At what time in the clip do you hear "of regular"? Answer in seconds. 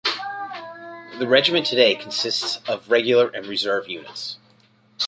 2.67-3.27